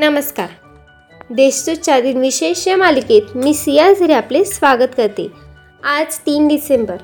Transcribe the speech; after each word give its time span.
नमस्कार. 0.00 0.46
देशदूतच्या 1.30 2.00
दिनविशेष 2.00 2.68
या 2.68 2.76
मालिकेत 2.76 3.22
मी 3.34 3.54
सिया 3.54 3.92
झरे 3.92 4.12
आपले 4.12 4.44
स्वागत 4.44 4.88
करते. 4.96 5.28
आज 5.84 6.18
तीन 6.18 6.48
डिसेंबर 6.48 6.96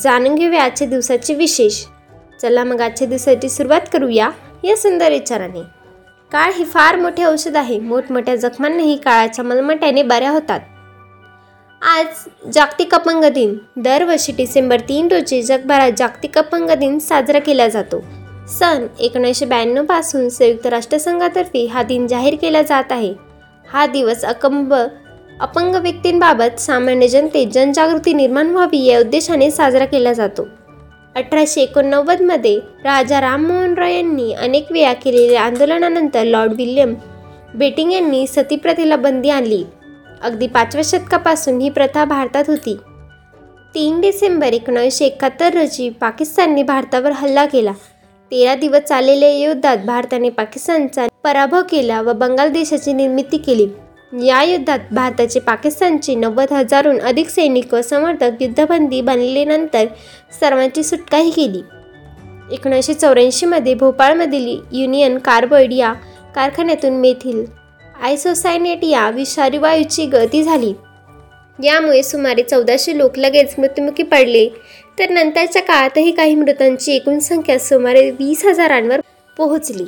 जाणून 0.00 0.34
घेऊया 0.34 0.62
आजच्या 0.62 0.88
दिवसाचे 0.88 1.34
विशेष. 1.34 1.84
चला 2.42 2.64
मग 2.64 2.80
आजच्या 2.80 3.08
दिवसाची 3.08 3.48
सुरुवात 3.48 3.80
करूया 3.92 4.30
या 4.64 4.76
सुंदर 4.76 5.10
विचाराने. 5.10 5.60
काळ 6.32 6.52
हे 6.52 6.64
फार 6.64 6.96
मोठे 6.96 7.24
औषध 7.24 7.56
आहे. 7.56 7.80
मोठमोठ्या 7.80 8.36
जखमांनाही 8.36 8.96
काळाच्या 8.96 9.44
मलमट्याने 9.44 10.02
बऱ्या 10.02 10.30
होतात. 10.30 10.60
आज 11.82 12.06
जागतिक 12.52 12.94
अपंग 12.94 13.24
दिन. 13.24 13.58
दरवर्षी 13.76 14.32
डिसेंबर 14.32 14.80
तीन 14.80 15.08
रोजी 15.08 15.42
जगभरात 15.42 15.92
जागतिक 15.96 16.38
अपंग 16.38 16.70
दिन 16.70 16.98
साजरा 16.98 17.38
केला 17.38 17.68
जातो. 17.68 18.04
सन 18.48 18.86
एकोणीसशे 19.00 19.46
ब्याण्णवपासून 19.46 20.28
संयुक्त 20.28 20.66
राष्ट्रसंघातर्फे 20.66 21.66
हा 21.66 21.82
दिन 21.82 22.06
जाहीर 22.06 22.34
केला 22.42 22.62
जात 22.62 22.84
आहे. 22.90 23.14
हा 23.72 23.86
दिवस 23.86 24.24
अकंब 24.24 24.74
अपंग 25.40 25.74
व्यक्तींबाबत 25.74 26.60
सामान्य 26.60 27.08
जनतेत 27.08 27.46
जनजागृती 27.46 28.12
निर्माण 28.12 28.50
व्हावी 28.50 28.84
या 28.84 29.00
उद्देशाने 29.00 29.50
साजरा 29.50 29.84
केला 29.84 30.12
जातो. 30.12 30.46
अठराशे 31.14 31.60
एकोणनव्वदमध्ये 31.60 32.56
राजा 32.56 33.20
राममोहन 33.20 33.74
रॉय 33.74 33.94
यांनी 33.94 34.32
अनेक 34.32 34.72
वेळा 34.72 34.92
केलेल्या 34.92 35.42
आंदोलनानंतर 35.42 36.24
लॉर्ड 36.24 36.52
विल्यम 36.52 36.94
बेटिंग 37.54 37.92
यांनी 37.92 38.26
सतीप्रथेला 38.26 38.96
बंदी 38.96 39.30
आणली. 39.30 39.64
अगदी 40.22 40.46
पाचव्या 40.46 40.84
शतकापासून 40.84 41.60
ही 41.60 41.68
प्रथा 41.70 42.04
भारतात 42.04 42.44
होती. 42.48 42.76
तीन 43.74 44.00
डिसेंबर 44.00 44.52
एकोणीसशे 44.52 45.04
एकाहत्तर 45.04 45.54
रोजी 45.54 45.88
पाकिस्तानने 45.90 46.62
भारतावर 46.62 47.12
हल्ला 47.12 47.46
केला. 47.46 47.72
तेरा 48.34 48.54
दिवस 48.54 48.80
चाललेल्या 48.80 49.28
युद्धात 49.28 49.76
भारताने 49.86 50.30
पाकिस्तानचा 50.30 51.06
पराभव 51.24 51.62
केला 51.70 52.02
व 52.02 52.12
बंगाल 52.12 52.48
देशाची 52.48 52.92
निर्मिती 52.92 53.36
केली. 53.36 53.66
या 54.26 54.42
युद्धात 54.42 54.78
भारताचे 54.92 55.40
पाकिस्तानचे 55.40 56.14
नव्वद 56.14 56.52
हजारहून 56.52 57.00
अधिक 57.00 57.28
सैनिक 57.28 57.74
व 57.74 57.80
समर्थक 57.80 58.30
युद्धबंदी 58.40 59.00
बनलेल्यानंतर 59.00 59.84
सर्वांची 60.40 60.82
सुटकाही 60.82 61.30
केली. 61.30 61.62
एकोणीसशे 62.52 62.94
चौऱ्याऐंशीमध्ये 62.94 63.74
भोपाळमधील 63.74 64.60
युनियन 64.72 65.18
कार्बोइड 65.18 65.72
या 65.72 65.92
कारखान्यातून 66.34 66.92
मेथिल 66.92 67.44
आयसोसायनेट 68.02 68.84
या 68.84 69.10
विषारी 69.10 69.58
वायूची 69.58 70.06
गळती 70.06 70.42
झाली. 70.42 70.72
यामुळे 71.62 72.02
सुमारे 72.02 72.42
चौदाशे 72.42 72.98
लोक 72.98 73.18
लगेच 73.18 73.54
मृत्युमुखी 73.58 74.02
पडले. 74.02 74.48
तर 74.98 75.10
नंतरच्या 75.10 75.62
काळातही 75.62 76.12
काही 76.12 76.34
मृतांची 76.34 76.92
एकूण 76.92 77.18
संख्या 77.18 77.58
सुमारे 77.58 78.10
वीस 78.10 78.44
हजारांवर 78.44 79.00
पोहोचली. 79.36 79.84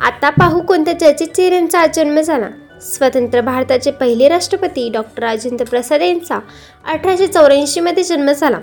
आता 0.00 0.30
पाहू 0.30 0.60
कोणत्या 0.60 0.98
चर्चित 1.00 1.26
चेहऱ्यांचा 1.26 1.86
जन्म 1.86 2.20
झाला. 2.20 2.48
स्वतंत्र 2.80 3.40
भारताचे 3.40 3.90
पहिले 3.90 4.28
राष्ट्रपती 4.28 4.88
डॉक्टर 4.88 5.22
राजेंद्र 5.22 5.64
प्रसाद 5.64 6.02
यांचा 6.02 6.38
अठराशे 6.86 7.26
चौऱ्याऐंशीमध्ये 7.26 8.02
जन्म 8.02 8.32
झाला. 8.32 8.58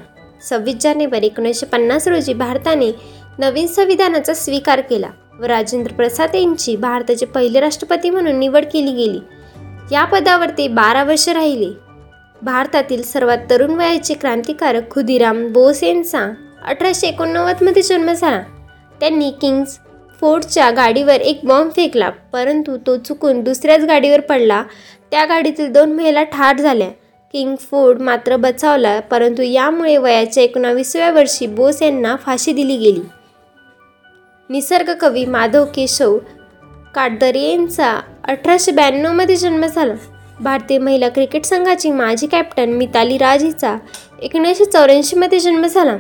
सव्वीस 0.50 0.76
जानेवारी 0.76 1.26
एकोणीसशे 1.26 1.66
पन्नास 1.66 2.08
रोजी 2.08 2.34
भारताने 2.34 2.92
नवीन 3.40 3.68
संविधानाचा 3.68 4.34
स्वीकार 4.34 4.82
केला 4.82 5.10
व 5.40 5.44
राजेंद्र 5.44 5.94
प्रसाद 5.94 6.36
यांची 6.36 6.76
भारताचे 6.76 7.26
पहिले 7.26 7.60
राष्ट्रपती 7.60 8.10
म्हणून 8.10 8.40
निवड 8.40 8.66
केली 8.66 8.92
गेली. 8.92 9.20
या 9.92 10.06
पदावर 10.06 10.50
ते 10.50 10.68
बारा 10.68 11.04
वर्ष 11.04 11.30
राहिले. 11.30 11.91
भारतातील 12.42 13.02
सर्वात 13.04 13.38
तरुण 13.50 13.72
वयाचे 13.72 14.14
क्रांतिकारक 14.14 14.90
खुदिराम 14.92 15.48
बोस 15.54 15.84
यांचा 15.84 16.32
अठराशे 16.66 17.08
एकोणनव्वदमध्ये 17.08 17.82
जन्म 17.82 18.12
झाला. 18.12 18.42
त्यांनी 19.00 19.32
किंग्स 19.42 19.78
फोर्डच्या 20.22 20.70
गाडीवर 20.72 21.22
एक 21.22 21.40
बॉम्ब 21.44 21.72
फेकला 21.72 22.10
परंतु 22.10 22.78
तो 22.78 22.98
चुकून 22.98 23.42
दुसऱ्याच 23.42 23.84
गाडीवर 23.84 24.20
पडला. 24.20 24.64
त्या 25.12 25.26
गाडीतील 25.26 25.72
दोन 25.72 25.92
महिला 25.92 26.24
ठार 26.24 26.58
झाल्या. 26.58 26.90
किंग 27.34 27.56
फोर्ड 27.56 28.02
मात्र 28.02 28.36
बचावला 28.36 29.00
परंतु 29.00 29.42
यामुळे 29.42 29.98
वयाच्या 29.98 30.44
एकोणावीसव्या 30.44 31.12
वर्षी 31.12 31.48
बोस 31.48 31.82
यांना 31.82 32.16
फाशी 32.16 32.54
दिली 32.54 32.78
गेली. 32.78 33.02
निसर्ग 34.50 34.94
कवी 34.94 35.26
माधव 35.26 35.66
केशव 35.66 36.18
काटदरे 36.96 37.42
यांचा 37.42 38.00
अठराशे 38.24 38.72
ब्याण्णवमध्ये 38.72 39.36
जन्म 39.36 39.66
झाला. 39.66 39.94
भारतीय 40.42 40.78
महिला 40.78 41.10
क्रिकेट 41.10 41.46
संघाची 41.46 41.92
माजी 41.92 42.28
कॅप्टन 42.28 42.70
मिताली 42.70 43.18
राज 43.18 43.44
हिचा 43.44 43.76
एकोणीसशे 44.22 44.66
चौऱ्याऐंशीमध्ये 44.66 45.40
जन्म 45.40 45.66
झाला. 45.66 45.98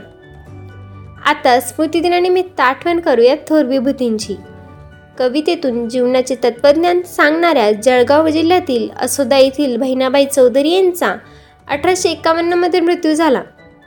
आता 1.25 1.59
स्मृतिदिनानिमित्त 1.59 2.59
आठवण 2.59 3.00
करूयात 3.00 3.38
थोर 3.47 3.63
विभूतींची. 3.63 4.35
कवितेतून 5.18 5.90
जीवनाचे 5.90 6.35
तत्त्वज्ञान 6.35 7.02
सांगणाऱ्या 7.02 7.72
जळगाव 7.72 8.29
जिल्ह्यातील 8.29 8.90
असोदा 9.00 9.38
येथील 9.38 9.78
बहिणाबाई 9.78 10.25
चौधरी 10.25 10.72
यांचा 10.72 11.16
अठराशे 11.69 12.09
एकावन्नमध्ये 12.09 12.79
मृत्यू 12.79 13.13
झाला. 13.13 13.41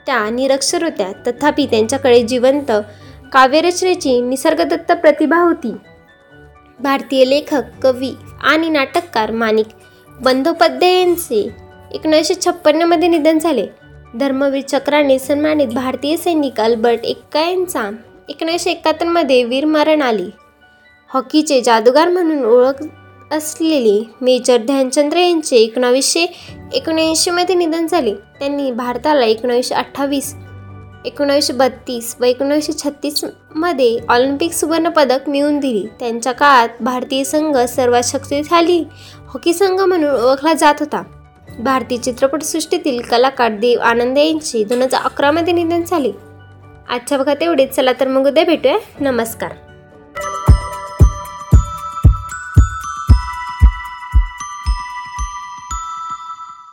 त्या 0.05 0.29
निरक्षर 0.29 0.83
होत्या. 0.83 1.11
तथापि 1.27 1.65
त्यांच्याकडे 1.65 2.23
जिवंत 2.23 2.71
काव्यरचनेची 3.31 4.21
निसर्गदत्त 4.21 4.91
प्रतिभा 4.91 5.37
होती. 5.37 5.73
भारतीय 6.79 7.25
लेखक 7.25 7.63
कवी 7.83 8.11
आणि 8.43 8.69
नाटककार 8.69 9.31
माणिक 9.31 9.65
बंदोपाध्याय 10.23 10.93
यांचे 10.99 11.39
एकोणीसशे 11.93 12.33
छप्पन्नमध्ये 12.35 13.07
निधन 13.07 13.39
झाले. 13.39 13.65
धर्मवीर 14.19 14.61
चक्राने 14.61 15.17
सन्मानित 15.19 15.67
भारतीय 15.67 16.15
सैनिक 16.17 16.59
अल्बर्ट 16.61 17.05
एक्का 17.05 17.41
यांचा 17.41 17.89
एकोणीसशे 18.29 18.71
एकाहत्तरमध्ये 18.71 19.43
वीरमरण 19.43 20.01
आली. 20.01 20.29
हॉकीचे 21.09 21.61
जादूगार 21.61 22.09
म्हणून 22.09 22.43
ओळख 22.45 22.83
असलेले 23.31 23.99
मेजर 24.21 24.57
ध्यानचंद्र 24.57 25.17
यांचे 25.17 25.55
एकोणावीसशे 25.55 26.25
एकोणऐंशीमध्ये 26.73 27.55
निधन 27.55 27.87
झाले. 27.87 28.13
त्यांनी 28.39 28.71
भारताला 28.71 29.25
एकोणावीसशे 29.25 29.75
अठ्ठावीस 29.75 30.33
एकोणीसशे 31.05 31.53
बत्तीस 31.53 32.15
व 32.19 32.23
एकोणीसशे 32.23 32.73
छत्तीसमध्ये 32.73 33.99
ऑलिम्पिक 34.09 34.51
सुवर्णपदक 34.51 35.29
मिळवून 35.29 35.59
दिली. 35.59 35.87
त्यांच्या 35.99 36.31
काळात 36.31 36.69
भारतीय 36.81 37.23
संघ 37.23 37.57
सर्वात 37.57 38.03
शक्तिशाली 38.03 38.83
हॉकी 39.27 39.53
संघ 39.53 39.81
म्हणून 39.81 40.09
ओळखला 40.09 40.53
जात 40.53 40.75
होता. 40.79 41.03
भारतीय 41.59 41.97
चित्रपटसृष्टीतील 41.97 43.01
कलाकार 43.01 43.51
देव 43.51 43.79
आनंद 43.79 44.17
यांचे 44.17 44.63
दोन 44.63 44.81
हजार 44.81 45.01
अकरामध्ये 45.01 45.53
निधन 45.53 45.83
झाले. 45.83 46.11
आजच्या 46.89 47.17
बघा 47.17 47.33
तेवढेच. 47.33 47.75
चला 47.75 47.91
तर 47.99 48.07
मग 48.07 48.27
उद्या 48.27 48.43
भेटूया. 48.43 48.77
नमस्कार. 48.99 49.51